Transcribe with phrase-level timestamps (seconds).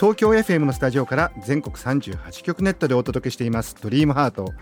[0.00, 3.76] 東京 FM のスタジオから全国38局ネットでお届けしています。
[3.82, 4.54] ドリームハート。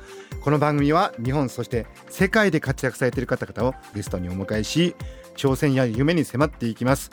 [0.42, 4.96] この番組は日本そして世界で活躍されている方々をゲストにお迎えし
[5.36, 7.12] 挑戦や夢に迫っていきます。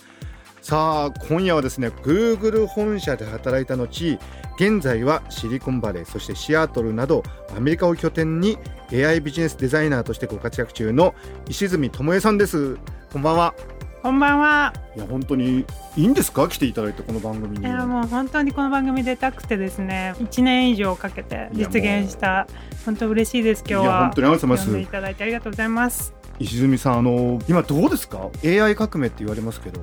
[0.64, 4.18] さあ今夜はですね Google 本社で働いた後
[4.56, 7.22] 現在はシリコンバレーそしてシアトルなど
[7.56, 8.58] アメリカを拠点に
[8.92, 11.14] AI ビジネスデザイナーとしてご活躍中の
[11.48, 12.80] 石積智恵さんです。
[13.14, 13.75] こんばんは。
[14.06, 14.72] こんばんは。
[14.96, 15.66] いや本当に
[15.98, 16.48] いいんですか？
[16.48, 22.46] 来ていただいてこの番組にいやもう本当にこの番組出たくてですね、1年以上かけて実現した。
[22.86, 23.82] 本当嬉しいです今日は。
[23.82, 26.14] いや本当にありがとうございますいただいてありがとうございます。
[26.38, 29.82] 石積さんあの今どうですか？AI 革命って言われますけど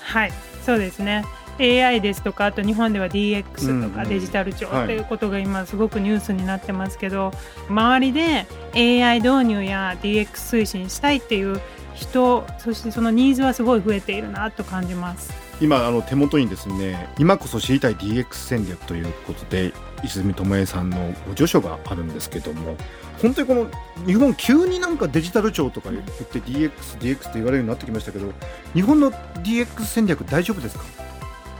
[0.00, 0.32] はい、
[0.64, 1.26] そうですね。
[1.60, 7.32] AI ですとかあと日本では DX とかデジタル庁はいっていうことが今すごくニュースになってますけど、
[7.68, 11.60] 周りで AI 導入や DX 推進したいっていう
[11.94, 15.32] 人そしてそのニーズはすごい増えているなと感じます。
[15.60, 19.72] 今あの手元にですね今こそ知りたい DX 戦略ということで
[20.04, 22.76] 石積智恵さんのご著書があるんですけども
[23.20, 23.66] 本当にこの
[24.06, 28.32] 日本急になんかデジタル庁とか言って DXDX DX って言われるようになってきましたけど
[28.72, 30.84] 日本の DX 戦略大丈夫ですか？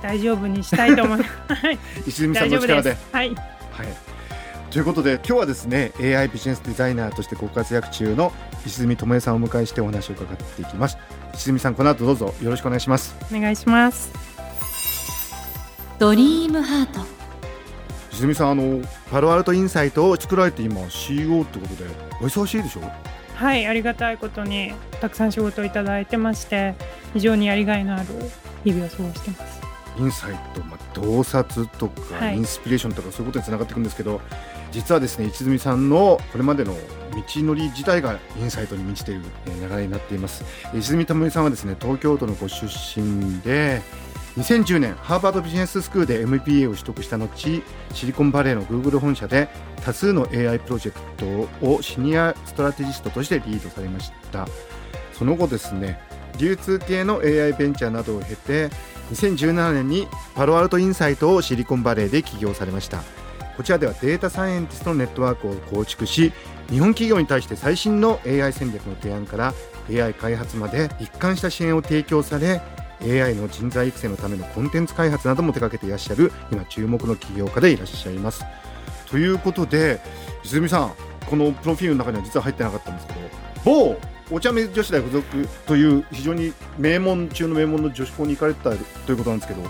[0.00, 1.30] 大丈夫にしたいと思います。
[1.66, 2.96] は い石積さんの力で。
[3.10, 3.34] はい。
[3.72, 3.86] はい。
[4.70, 8.32] ということで今日はですね AI ビジネスデザイナーとしてご活躍中の
[8.66, 10.98] 石積智恵さんをお迎えしてお話を伺っていきます。
[11.32, 13.16] 石積さんこの後どうぞよろしくお願いします。
[13.34, 14.12] お願いします。
[15.98, 17.00] ドリームハート。
[18.12, 21.84] 石積さんあのパロアルトインサイトを作られて今 CEO ってことで
[22.20, 22.82] お忙しいでしょ？
[23.36, 26.74] はい、ありがたいことにたくさん仕事をいただいてまして
[27.14, 28.06] 非常にやりがいのある
[28.64, 29.60] 日々を過ごしてます。
[29.96, 32.36] インサイト、まあ、洞察とか、はい。
[32.36, 34.20] インスピレーションとかそういうことにつながっていくんですけど
[34.70, 40.44] 実はですね石積さんのこれまでの道のり自体がインサイトに満ちている流れになっています。
[40.74, 43.82] 石積智恵さんはですね東京都のご出身で
[44.36, 47.62] 2010年ハーバードビジネススクールで MBA を取得した後シ
[48.06, 49.48] リコンバレーの Google 本社で
[49.84, 54.46] 多数の AI プロジェクトをシニアストラテジストとしてリードされました。
[55.12, 56.00] その後ですね
[56.38, 58.70] 流通系の AI ベンチャーなどを経て
[59.12, 60.06] 2017年に
[60.36, 63.02] パロアルトインサイトをシリコンバレーで起業されました。
[63.58, 66.32] こちらではデータサイエンティストのネットワークを構築し
[66.70, 69.52] 日本企業に対して最新の AI 戦略の提案から
[69.90, 72.62] AI 開発まで一貫した支援を提供され
[73.02, 78.44] AI の人材育成のためのコンテンツ開発なども手掛けていらっしゃる今注目の起業家でいらっしゃいます。
[79.10, 80.00] ということで
[80.44, 80.92] 泉さん
[81.26, 83.18] このプロフィールの中には実は入ってなかったんですけど
[83.64, 83.96] 某
[84.30, 88.70] お茶目女子大附属という非常に名門中の名門の女子校に行かれてた
[89.04, 89.68] ということなんですけど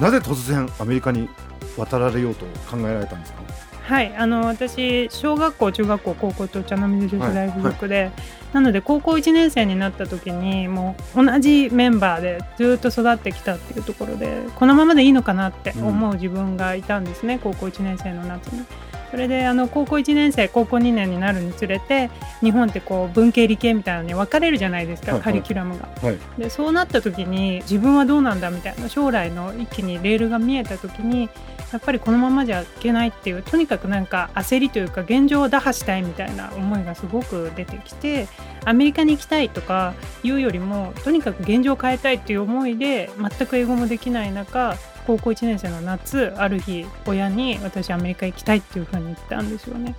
[0.00, 1.28] なぜ突然アメリカに
[1.76, 3.40] 渡られようと考えられたんですか？
[3.82, 8.12] はい、あの私小学校中学校高校と茶の水女子大附属で、
[8.52, 18.64] なので高校1年生になった時にもう同じメンバーでずっと育ってきたっていうところでこのままでいいのかなって思う自分がいたんですね、高校1年生の夏に。
[19.10, 22.10] それであの高校1年生高校2年になるにつれて
[22.42, 25.24] 日本ってこう文系理系みたいなのに分かれるじゃないですか、はいはい。
[25.24, 25.88] カリキュラムが。
[26.00, 26.18] はい。
[26.38, 31.28] でそうなった時に自分はどうなんだみたいな将来の一気にレールが見えた時に
[31.72, 38.28] やっぱりこのままじゃいけないっていうとにかくなんか焦りというか現状を打破したいみたいな思いがすごく出てきて
[38.64, 44.76] アメリカに行きたいとかいうよりもとにかく現状を変えたいっていう思いで全く英語もできない中
[45.06, 49.94] 高校1年生の夏ある日親に私アメリカ行きたいっていうふうに言ったんですよね。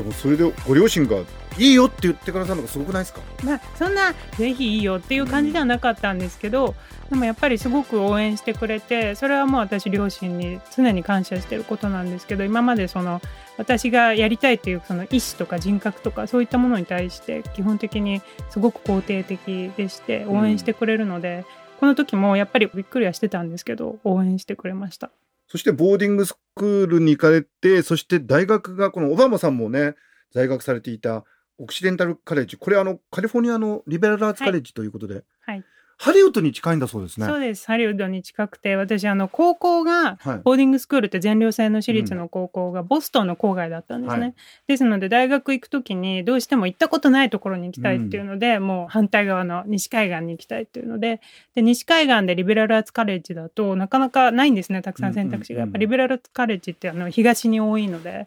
[0.00, 1.18] でもそれでご両親が
[1.58, 3.20] いいよって言ってくださるのがすごくないですか？
[3.44, 6.74] まあ、そんなぜひいいよっていう感じではなかったんですけど、
[7.10, 13.20] でもやっぱりすごく応援してくれてそれはもう私両親に常に感謝してることなんですけど今までその
[13.58, 21.44] 私がやりたいというその意思とか人格とかそういったものに対して基本的にすごく肯定的でして応援してくれるので、
[21.80, 25.10] この時もやっぱりびっくりはしてたんですけど応援してくれました。
[25.50, 29.94] そしてボーディングスクールに行かれてそして大学がこのオバマさんもね
[30.32, 31.24] 在学されていた
[31.58, 32.56] オクシデンタルカレッジ。
[32.56, 35.64] これあのカリフォルニアのリベラルアーツカレッジということで、はい。
[36.02, 37.26] ハリウッドに近いんだそうですね。
[37.26, 40.40] そうですハリウッドに近くて私あの高校がはい。
[40.42, 44.20] ボーディングスクールって全寮制の私立の高校がボストンの郊外だったんですね。
[44.20, 44.34] はい
[44.66, 51.20] ですので大学行く時にどうしても行ったことないところに行きたいっていうので、もう反対側の西海岸に行きたいっていうので
[51.54, 55.58] で西海岸でリベラルアーツカレッジだとなかなかないんですねたくさん選択肢が。
[55.58, 58.26] うんうんうんやっぱリベラルアーツカレッジってあの東に多いので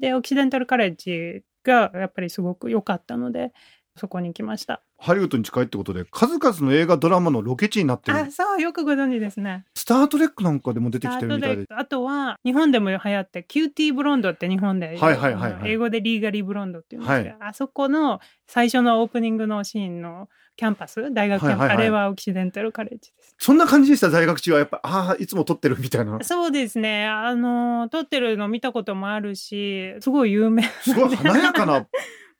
[0.00, 3.52] でオキシデンタルカレッジがやっぱりすごく良かったので
[3.96, 4.82] そこに行きました。
[4.98, 8.18] ハリウッドに近いってことで数々の映画ドラマのロケ地になってる。
[8.18, 9.64] あそうよくご存知ですね。
[9.74, 11.66] スター・トレックなんかでも出てきてるみたいで。
[11.70, 15.72] あとは日本でも流行ってキューティーブロンドって日本で、はいはいはいはい。
[15.72, 21.76] 英語で Legally Blonde っていうんですけど、あそこの最初のオープニングのシーンのキャンパス大学キャンパス、はいはいはい。
[21.76, 23.34] あれはオキシデンタルカレッジです。
[23.38, 26.18] そんな感じでした大学中はやっぱああいつも撮ってるみたいな。
[26.22, 27.06] そうですね。
[27.06, 31.88] あの撮ってるの見たこともあるしすごい有名すごい華やかな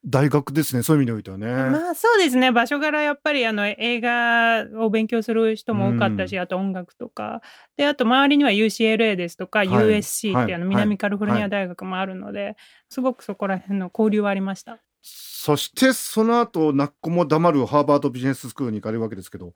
[0.04, 1.46] 大学ですねそういう意味においてはね。
[1.46, 2.50] まあそうですね。
[2.50, 7.40] 場所柄やっぱりあの映画を勉強する人も多かったし、あと音楽とか。
[7.76, 9.68] であと周りには UCLA ですとか、はい。
[9.68, 12.56] USC っていうあのはい南カリフォルニア大学もあるので、
[12.88, 14.80] すごくそこら辺の交流はありました。
[15.02, 19.52] そしてその後泣く子も黙るハーバードビジネススクールに行かれるわけですけど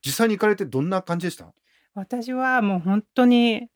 [0.00, 1.52] 実際に行かれてどんな感じでした？
[1.94, 3.68] 私はもう本当に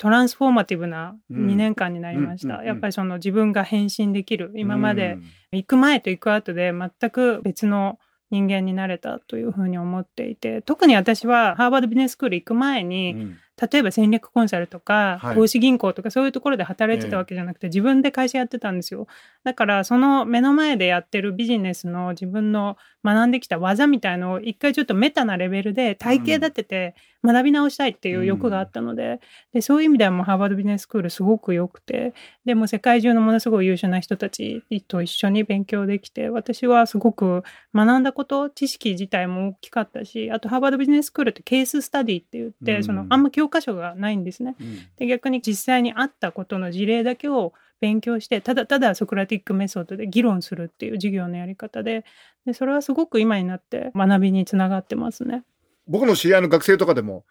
[0.00, 1.46] トランスフォーマティブなうん。
[1.46, 4.50] 2年間になりました、やっぱりその自分が変身できる。
[4.56, 7.98] 今までうん行く前と行く後で全く別の
[8.30, 15.34] 人間になれたというふうに思っていて特に私はハーバードビジネススクール行く前に、うん例えば戦略コンサルとか、はい。
[15.34, 19.06] 投資銀行とかそういうところで働いてたわけじゃなくて、自分で会社やってたんですよ。
[19.44, 29.20] だからその目の前でやってるビジネスの自分の学んできた技みたいのを一回ちょっとメタなレベルで体系立てて学び直したいっていう欲があったので,、
[29.52, 32.14] でそういう意味ではもうハーバードビジネススクールすごく良くて
[32.44, 37.42] でも世界中のものすごい優秀な人たちと一緒に勉強できて私はすごく
[37.74, 42.84] 学んだこと知識自体も大きかったしあとハーバードビジネススクールってケーススタディって言って、うん。
[42.84, 44.56] そのあんま教科書がないんですね。
[44.58, 44.78] うん。
[44.96, 52.04] で逆に実際にあったことの事例だけを勉強してただただソクラティックメソッドで議論するっていう授業のやり方で
[52.46, 55.44] でそれはすごく今になって学びにつながってますね。
[55.86, 57.24] 僕の知り合いの学生とかでも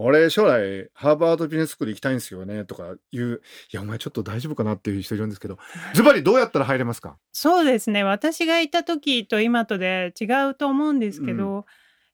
[0.00, 3.40] 俺将来ハーバードビジネススクール行きたいんですよねとかいう
[3.72, 5.58] いやお前ちょっと大丈夫かなっていう人いるんですけど
[5.94, 7.16] ズバリどうやったら入れますか？
[7.32, 8.04] そうですね。
[8.04, 11.66] 私がいた時と今とで違うと思うんですけど、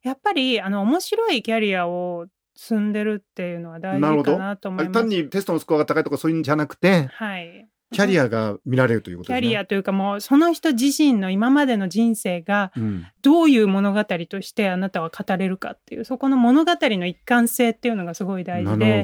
[0.03, 2.27] やっぱりあの面白いキャリアを
[2.57, 4.93] 積んでるっていうのは大事かなと思います。
[4.93, 7.09] 単にテストのスコアが高いとかそういうんじゃなくて？
[7.13, 9.49] はい、キャリアが見られるということキャですね。
[9.51, 19.03] リアというかもうその人自身の今までの人生がうんどういう物語としてあなたは語れるかっていうそこの物語の一貫性っていうのがすごい大事で。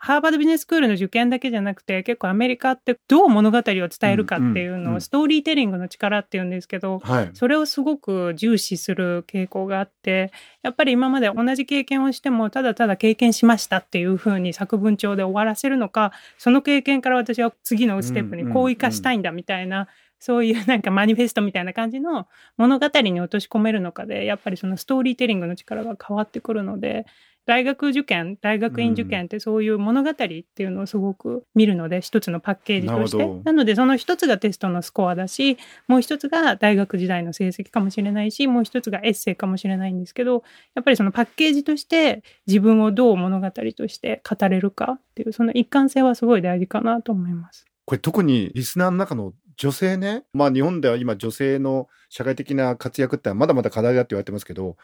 [0.00, 7.30] ハーバードビジネススクールの受験だけじゃなくて結構アメリカってどう物語を伝えるかっていうのをストーリーテリングの力っていうんですけどはい。
[7.34, 10.32] それをすごく重視する傾向があって
[10.62, 19.88] やっぱり今まで同じ経験をしてもただただ経験しましたっていうふうに作文帳で終わらせるのかその経験から私は次のステップにこう生かしたいんだみたいな、
[20.22, 27.06] そういうなんかマニフェストみたいな感じの物語に落とし込めるのかでやっぱりそのストーリーテリングの力が変わってくるので
[27.44, 33.42] 大学受験大学院受験ってそういう物語っていうのをすごく見るので一つのパッケージとして。
[33.42, 35.58] なのでその一つがテストのスコアだし
[35.88, 40.44] もう一つが大学時代の成績かもしれないしもう一つがエッセイかもしれないんですけど
[40.76, 47.71] やっぱりそのパッケージとして自分をどう物語として語れるかっていうその一貫性はすごい大事かなと思います。
[47.84, 54.76] これ特にリスナーの中の女性ね、まあ日本では今女性の社会的な活躍ってまだまだ課題だって言われてますけど、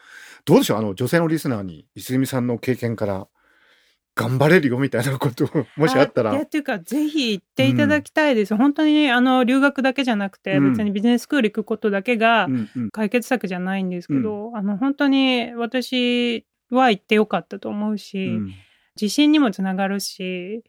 [0.45, 3.27] どうでしょうあの女性のリスナーに石泉さんの経験から
[4.15, 6.33] 頑張れるよみたいなことを もしあったら。
[6.33, 10.71] いやっていうかぜひ行っていただきたいです、本当にあの留学だけじゃなくて、うん。
[10.71, 12.89] 別にビジネススクール行くことだけがうんうん。
[12.91, 18.53] 解決策じゃないんですけど、あの本当に私は行ってよかったと思うし、うん。
[18.99, 20.63] 自信にもつながるし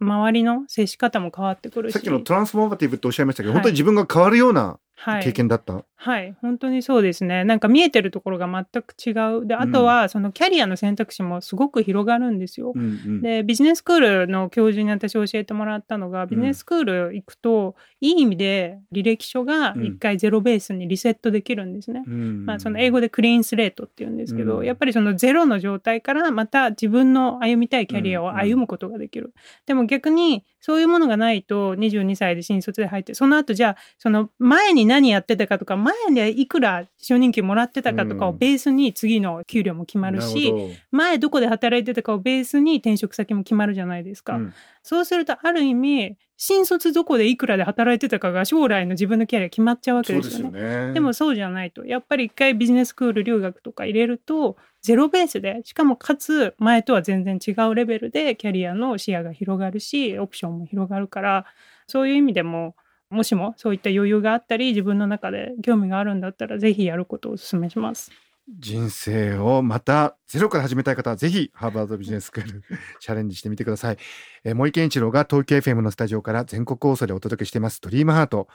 [0.00, 1.92] 周りの接し方も変わってくるし。
[1.92, 3.62] さっきのトランスフォーマティブっておっしゃいましたけど、はい。
[3.62, 4.85] 本当に自分が変わるようなはい
[5.22, 5.84] 経験だった？
[5.98, 7.44] はい、本当にそうですね。
[7.44, 9.10] なんか見えてるところが全く違
[9.42, 9.46] う。
[9.46, 12.72] で、あとはそのキャリアの選択肢もすごく広がるんですよ。
[12.74, 22.04] うんうんで、ビジネススクールの教授に私教えてもらったのが、ビジネススクール行くと、いい意味で履歴書が一回ゼロベースにリセットできるんですね。
[22.06, 29.32] うんまあ、その英語でクリーンスレートって言うんですけど、うんやっぱりそのゼロの状態からまた自分の歩みたいキャリアを歩むことができる。
[29.66, 40.52] でも逆にそういうものがないと22歳で新卒で入ってその後じゃあその前に何やってたかとか前でいくら初任給もらってたかとかをうんベースに次の給料も決まるし、
[40.90, 44.36] 前どこで働いてたかをベースに転職先も決まるじゃないですか。
[44.36, 44.54] うん
[44.86, 50.52] そうするとある意味新卒どこでいくらで働いてたかが将来の自分のキャリア決まっちゃうわけですよね。
[50.52, 50.94] ですよね。
[50.94, 61.46] でもそうじゃないとやっぱり一回ビジネススクール留学とか入れるとゼロベースでしかもかつ前とは全然違うレベルでキャリアの視野が広がるしオプションも広がるから
[61.88, 62.76] そういう意味でも
[63.10, 68.10] もしもそういった余裕があったり自分の中で興味があるんだったらぜひやることをお勧めします。
[68.58, 72.62] 人生をまたゼロから始めたい方はぜひハーバードビジネススクール
[73.00, 73.98] チャレンジしてみてください。
[74.44, 78.48] えー森健一郎が東京 FM のスタジオから全国放送でお届けしていますドリームハート。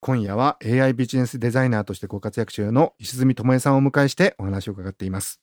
[0.00, 5.40] 今夜は AI ビジネスデザイナーとしてご活躍中の石積智恵さんをお迎えしてお話を伺っています。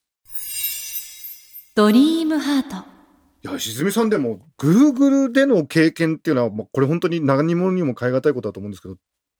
[1.75, 3.00] ドリームハート
[3.43, 8.95] いや石積さんでも Google での経験っていうのはもうこれ本当に何者にも代え難いことだと思うんですけど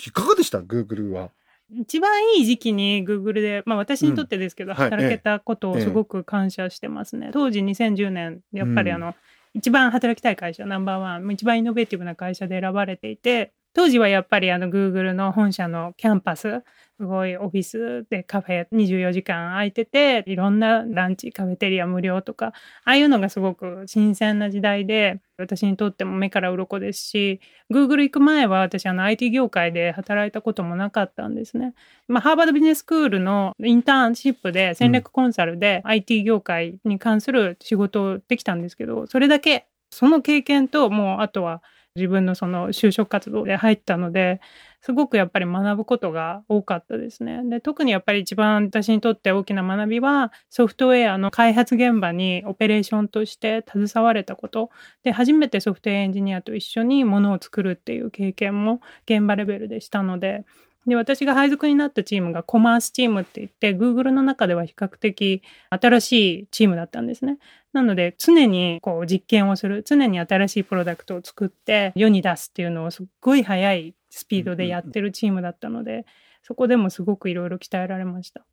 [0.06, 1.30] いかがでした？Google は。
[1.74, 7.30] 一番いい時期に Google で、まあ、私にとってですけど、うんはい働けたことをすごく感謝してますね。
[7.32, 9.16] 当時2010年やっぱりあの、
[9.54, 16.64] 一番働きたい会社ナンバーワン一番イノベーティブな会社で選ばれていて当時はやっぱりあの Google の本社のキャンパス
[17.02, 22.54] すごいオフィスでカフェ24時間空いてていろんなランチカフェテリア無料とか
[22.86, 27.42] ああいうのがすごく新鮮な時代で私にとっても目から鱗ですし
[27.74, 31.74] Google 行く前は私あの IT 業界で働いたこともなかったんですね。
[32.08, 41.64] まあ、ハーバードビジネススクールのインターンシップで戦略コンサルで IT 業界に関する仕事をできたんですけどそれだけその経験ともうあとは
[41.96, 44.40] 自分のその就職活動で入ったので
[44.82, 47.42] すごくやっぱり学ぶことが多かったですね。
[47.46, 54.72] で特にやっぱり一番私にとって大きな学びはソフトウェアの開発現場にオペレーションとして携われたこと
[55.04, 60.46] で初めてソフトウェアエンジニアと一緒にものを作るっていう経験も現場レベルでしたので
[60.88, 67.38] で私が配属になったチームがコマースチームって言って Google の中では比較的新しいチームだったんですね。
[67.72, 76.06] なので常にこう実験をする常に新しいプロダクトを作って世に出すっていうのをすっごい速いスピードでやってるチームだったので
[76.44, 78.46] そこでもすごくいろいろ鍛えられました。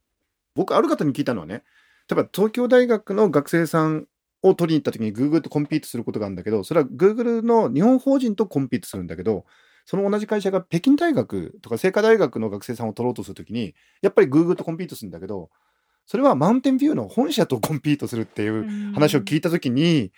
[0.55, 1.63] 僕ある方に聞いたのはね
[2.09, 4.07] 例えば東京大学の学生さん
[4.43, 9.45] を取りに行った時に Google とコンピートすることがあるんだけどそれは Google の日本法人とコンピートするんだけど
[9.85, 15.51] その同じ会社が北京大学とか清華大学の学生さんを取ろうとするときにやっぱり Google とコンピートするんだけど
[16.07, 20.13] それはマウンテンビューの本社とコンピートするっていう話を聞いたときに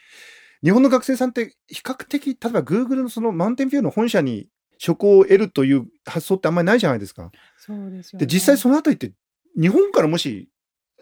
[0.63, 4.49] 日本の学生さんって比較的例えば Google のそのマウンテンビューの本社に
[4.83, 7.31] 職を得るという発想ってあんまりないじゃないですか。
[7.59, 8.27] そうですよね。
[8.27, 9.13] で実際そのあたりって
[9.61, 10.49] 日本からもし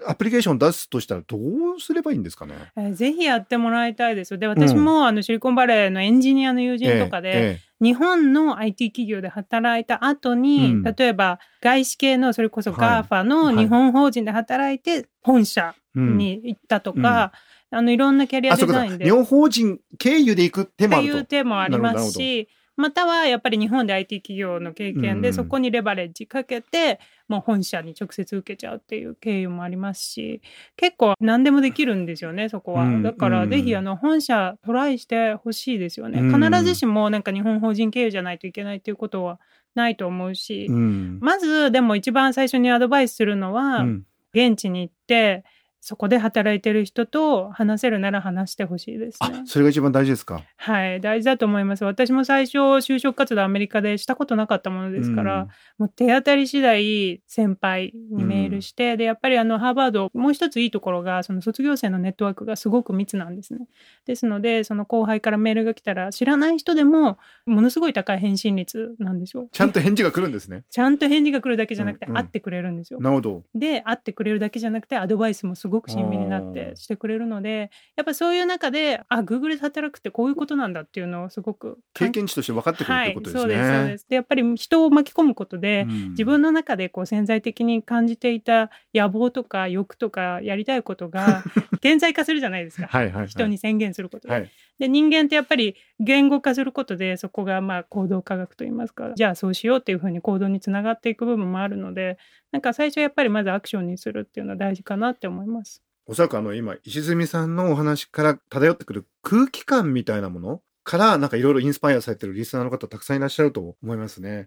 [0.06, 1.36] アプリケーションを出すとしたらど
[1.76, 2.54] うすればいいんですかね？
[2.76, 4.36] えーぜひやってもらいたいです。
[4.36, 10.82] で私も、あのシリコンバレーのエンジニアの友人とかで、ええ日本の IT 企業で働いた後に、うん。
[10.82, 13.08] 例えば外資系のそれこそはい。
[13.08, 17.32] GAFA の日本法人で働いて本社うんに行ったとか、
[17.70, 19.04] あのいろんなキャリアデザインで。
[19.04, 21.24] 日本法人経由で行く手っていうもあると。
[21.24, 30.40] 手もありますしまたはやっぱり日本で IT 企業の経験で、うんそこにレバレッジかけてもう本社に直接受けちゃうっていう経緯もありますし
[30.76, 36.42] 結構何でもできるんですよねそこは、うんだからうんぜひあの本社トライしてほしいですよね、うん。
[36.42, 39.40] 必ずしもなんか日本法人経由じゃないといけないっていうことは
[39.74, 41.18] ないと思うし、うん。
[41.20, 44.02] まずでも一番最初にアドバイスするのは、うん。
[44.34, 45.44] 現地に行って
[45.80, 49.42] そこで働いてる人と話せるなら話してほしいですあね。
[49.46, 50.42] それが一番大事ですか？
[50.56, 51.84] はい、大事だと思います。
[51.84, 63.60] 私も最初就職活動アメリカでしたことなかったものですから、うんもう手当たり次第先輩にメールして、でやっぱりあのハーバードもう一ついいところがその卒業生のネットワークがすごく密なんですね。
[64.04, 69.48] ですのでその後輩からメールが来たら知らない人でもものすごい高い返信率なんですよ。
[69.52, 70.64] ちゃんと返事が来るんですね。
[70.70, 73.00] ちゃんと返事が来るだけじゃなくてうんうん会ってくれるんですよ。
[73.00, 73.44] なるほど。
[73.54, 83.54] で会ってくれるだけじゃなくてアドバイスもすごく親身になってしてくれるのでやっぱそういう中であ Google で働くってこういうことなんだっていうのをすごく経験値として分かってくるってことですね。
[83.54, 91.44] はい、そうですそうですでやっぱり人を巻き込むことで、うん自分の中でこう潜在的に感じていた野望とか欲とかやりたいことが
[91.80, 92.88] 顕在化するじゃないですか。
[92.90, 93.26] はいはいはい。
[93.28, 94.50] 人に宣言することで,、はい。
[94.78, 102.18] で人間ってやっぱり言語化することでそこがまあ行動科学といいますかじゃあそうしようっていうふうに行動につながっていく部分もあるので
[102.52, 105.82] なんか最初やっぱりまずアクションにするっていうのは大事かなって思います。
[106.06, 114.46] おそらくあの今石積さんのお話から漂ってくる空気感みたいなものからなんかいろいろインスパイアされてるリスナーの方たくさんいらっしゃると思いますね。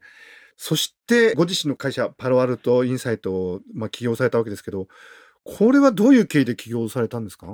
[0.57, 4.87] そしてご自身の会社パロアルトインサイトをまあ起業されたわけですけど
[5.43, 7.47] これはどういう経緯で起業されたんですか、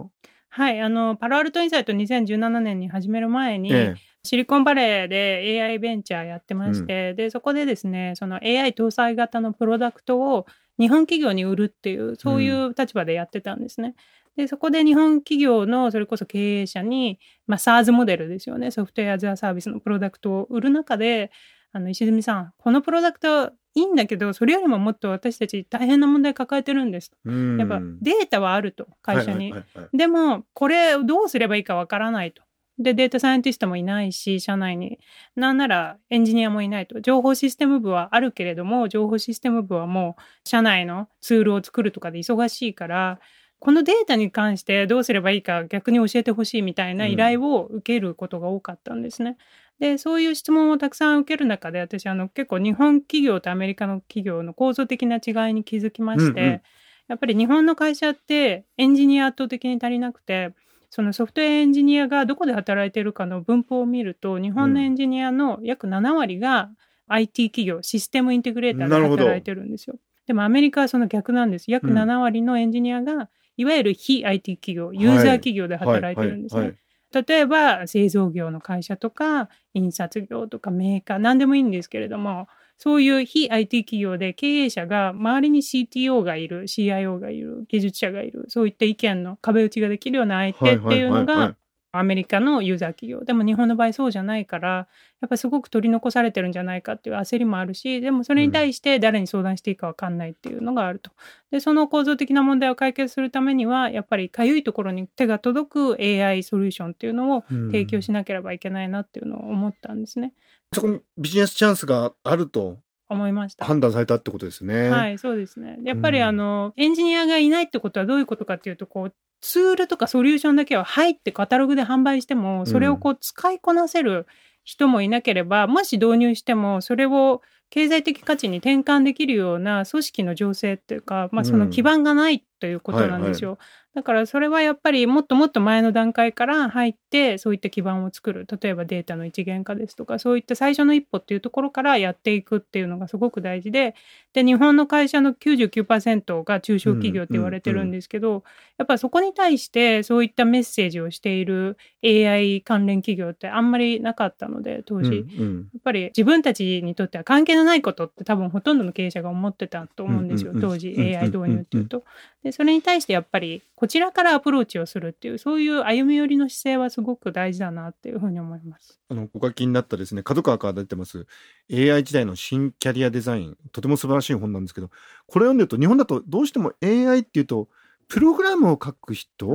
[0.58, 10.48] はい、あのパロアルトインサイト2017年に始める前に、えシリコンバレーで AI ベンチャーやってまして、でそこでですねその AI 搭載型のプロダクトを
[10.80, 13.94] 日本企業に売るっていうそういう立場でやってたんですね。
[14.36, 21.30] で、そこで日本企業のそれこそ経営者に、まあ、SARS モデルですよね、ソフトウェア・アザーサービスのプロダクトを売る中で、
[21.72, 27.17] あの石積さん、このプロダクトいいんだけど、それよりももっと私たち大変な問題抱えてるんですと。
[27.57, 29.53] やっぱデータはあると、会社に。
[29.93, 32.41] でも、これをどうすればいいかわからないと。
[32.79, 35.00] で、データサイエンティストもいないし、社内に。
[35.36, 37.01] なんならエンジニアもいないと。
[37.01, 43.19] 情報システム部はあるけれども、情報システム部はもう社内のツールを作るとかで忙しいから、
[43.60, 49.38] このデータに関してどうすればいいか逆に教えてほしいみたいな依頼を受けることが多かったんですね。
[49.79, 56.62] うん、で、そういう質問をたくさん受ける中で、私、あの、結構日本企業とアメリカの企業の構造的な違いに気づきまして、うんうん、
[57.07, 60.53] やっぱり日本の会社ってエンジニア圧倒的に足りなくて、
[60.89, 66.69] そのソフトウェアエンジニアがどこで働いてるかの分布を見ると、日本のエンジニアの約7割が
[67.07, 69.98] IT 企業、システムインテグレーターで働いてるんですよ。
[70.27, 71.72] でもアメリカはその逆なんです。
[71.72, 76.75] 約7割のエンジニアがいわゆる非 IT 企業、ユーザー企業で働いてるんですね。
[77.14, 82.48] 例えば製造業の会社とか印刷業とかメーカー何でもいいんですけれども
[82.78, 91.56] そういう非 IT 企業で経営者が周りに CTO がいる CIO がいる技術者がいるそういった意見の壁打ちができるような相手っていうのが
[92.00, 94.88] アメリカのユーザー企業でも日本の場合そうじゃないから
[95.22, 101.12] やっぱすごく取り残されてるんじゃないかっていう焦りもあるしでもそれに対して誰に相談していいか分かんないっていうのがあると。
[101.51, 110.34] でその構造的な問題を解決するためにはやっぱりかゆいところに手が届く AI ソリューションっていうのを提供しなければいけないなっていうのを思ったんですね。
[110.74, 114.90] そこにビジネスチャンスがあると思いました判断されたってことですね。
[114.90, 115.78] はい、そうですね。
[115.84, 124.26] やっぱりあの、うん、エンジニアがいないってことはどういうことかっていうと、こう、ツールとかソリューションだけは入ってカタログで販売しても、それをこう使いこなせる
[124.64, 133.52] 人もいなければ、うん、もし導入しても、それを経済的価値に転換できるような組織の情勢っていうか、まあ、その基盤がないということなんですよ。
[133.52, 138.46] うんはいはいだからそれはやっぱりもっともっと前の段階から入ってそういった基盤を作る。
[138.62, 143.96] 例えばデータの一元化ですとかそういった最初の一歩っていうところからやっていくっていうのがすごく大事で。
[144.34, 148.44] で日本の会社の99%が中小企業って言われてるんですけど、うんうんうん、
[148.77, 162.04] やっぱそこに対してそういったメッセージをしている AI 関連企業ってあんまりなかったので当時、うんうん、やっぱり自分たちにとっては関係のないことって多分ほとんどの経営者が思ってたと思うんですよ、当時 AI 導入っていうと。
[162.48, 169.01] でそれに対してやっぱりこちらからアプローチをするっていうそういう歩み寄りの姿勢はすごく大事だなっていうふうに思います。
[169.10, 171.28] あのご書きになったですね角川から出てます
[171.69, 174.88] AI 時代の新キャリアデザインとても素晴らしい本なんですけど
[175.26, 177.67] これ読んでると日本だとどうしても AI っていうと
[178.08, 179.48] プログラムを書く人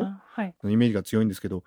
[0.63, 1.65] のイメージが強いんですけど、はい、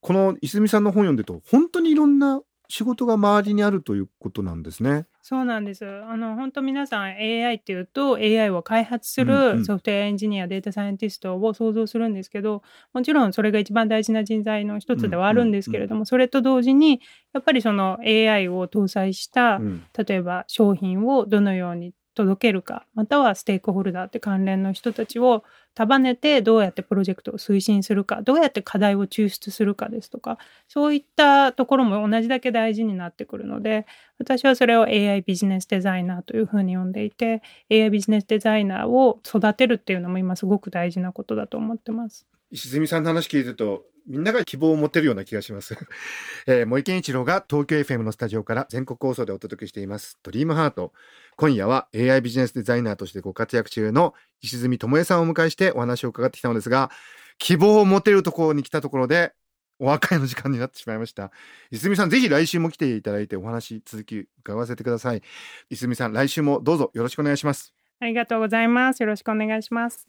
[0.00, 5.06] この泉さんの本読んでると本当にいろんな仕事が周りにあるということなんですね。
[5.22, 5.86] そうなんです。
[5.86, 17.00] あの本当皆さん AI っていうと AI を開発するソフトウェアエンジニア、うんうん、データサイエンティストを想像するんですけど、もちろんそれが一番大事な人材の一つではあるんですけれども、うんうんうん、それと同時に
[17.32, 33.86] やっぱりその AI を搭載した、うん、例えば商品をどのように届けるかまたはステークホルダーって関連の人たちを束ねてどうやってプロジェクトを推進するかどうやって課題を抽出するかですとかそういったところも同じだけ大事になってくるので
[34.18, 42.26] 私はそれを AI ビジネスデザイナーというふうに呼んでいて AI ビジネスデザイナーを育てるっていうのも今すごく大事なことだと思ってます。
[42.50, 45.76] 石積さんの話聞いてるとみんなが希望を持てるような気がします。
[46.46, 50.18] えー、森健一郎が東京 FM のスタジオから全国放送でお届けしています。
[50.22, 50.92] ドリームハート。
[51.36, 56.90] 今夜は AI ビジネスデザイナーとしてご活躍中の石積智恵さんをお迎えしてお話を伺ってきたのですが、
[57.38, 59.32] 希望を持てるところに来たところで、
[59.80, 61.32] お別れの時間になってしまいました。
[61.70, 65.22] いすみさん、ぜひ来週も来ていただいてお話続き伺わせてください。
[65.70, 67.74] いすみさん、来週もどうぞよろしくお願いします。
[68.00, 69.02] ありがとうございます。
[69.02, 70.06] よろしくお願いします。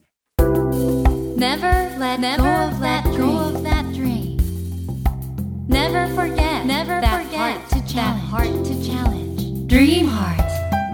[5.96, 9.66] Never forget, Never that, forget heart to that heart to challenge.
[9.66, 10.44] Dream Heart.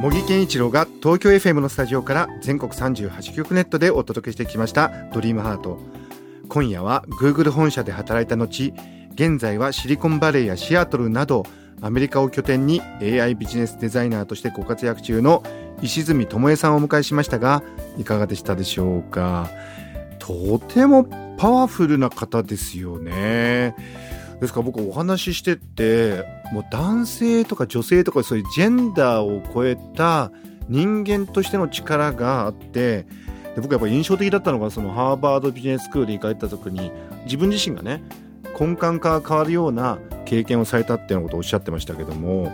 [0.01, 5.81] 茂木健一郎が東京 FM のスタジオから全国38局ネットでお届けしてきました「ドリームハート
[6.49, 8.73] 今夜は Google 本社で働いた後
[9.15, 11.45] 現在はシリコンバレーやシアトルなど
[11.81, 15.43] アメリカを拠点に AI ビジネスデザイナーとしてご活躍中の
[15.83, 17.62] 石積智恵さんをお迎えしましたが
[17.99, 19.51] いかがでしたでしょうか？
[20.21, 21.05] とても
[21.38, 23.75] パワフルな方ですよね。
[24.43, 30.33] ですから僕お話ししててもう男性とか女性とかそういうジェンダーを超えた
[30.69, 33.07] 人間としての力があって
[33.55, 36.91] で僕やっぱ印象的だったのがそのハーバードビジネススクールに行かれた時に
[37.23, 38.03] 自分自身がね
[38.59, 42.51] 根幹から変わるような経験をされたっていうようなことをおっしゃってましたけども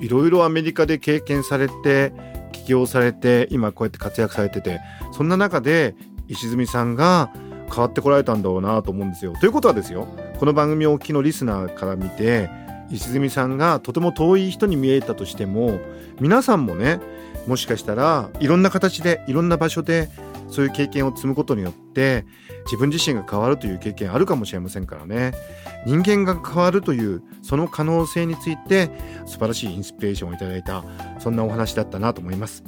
[0.00, 2.12] いろいろアメリカで経験されて
[2.52, 5.96] 起業されて今こうやって活躍されててそんな中で
[6.28, 7.32] 石積さんが
[7.68, 9.34] 変わってこられたんだろうなと思うんですよ。
[9.40, 10.06] ということはですよ
[10.38, 12.50] この番組をお聞きのリスナーから見て
[12.90, 15.80] 石積さんがとても遠い人に見えたとしても
[16.20, 17.00] 皆さんもね
[17.46, 20.08] もしかしたらいろんな形でいろんな場所で
[20.48, 22.26] そういう経験を積むことによって
[22.64, 25.32] 自分自身が変わるという経験あるかもしれませんからね。
[25.86, 28.90] 人間が変わるというその可能性について
[29.26, 30.84] 素晴らしいインスピレーションをいただいた
[31.18, 32.64] そんなお話だったなと思います。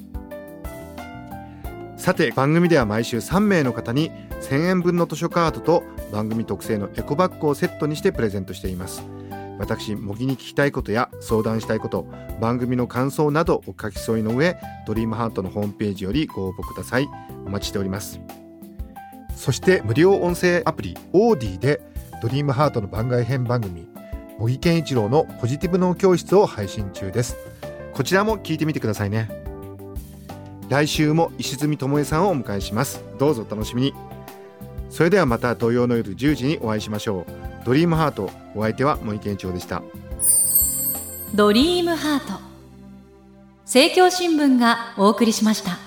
[1.96, 4.10] さて番組では毎週3名の方に
[4.42, 9.02] 1000円分の図書カードと番組特製のエコバッグをセットにしてプレゼントしています。
[9.58, 12.06] 私模擬に聞きたいことや相談したいこと
[12.40, 17.08] 番組の感想などお書き添えの上ドリームハートのホームページよりご応募ください。
[17.46, 18.20] お待ちしております。
[19.34, 21.80] そして無料音声アプリオーディで
[22.22, 23.86] ドリームハートの番外編番組
[24.38, 27.36] 茂木健一郎のポジティブ脳教室を配信中です。
[27.94, 29.30] こちらも聞いてみてくださいね。
[30.68, 33.02] 来週も石積智恵さんをお迎えします。
[33.18, 34.15] どうぞお楽しみに。
[34.96, 37.66] それではまた土曜の夜10時にお会いしましょう。
[37.66, 39.82] ドリームハートお相手は森健一郎でした。
[41.34, 42.40] ドリームハート。
[43.66, 45.85] 政教新聞がお送りしました。